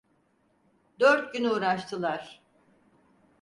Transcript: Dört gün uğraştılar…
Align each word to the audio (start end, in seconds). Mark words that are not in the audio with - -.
Dört 0.99 1.33
gün 1.33 1.43
uğraştılar… 1.43 2.41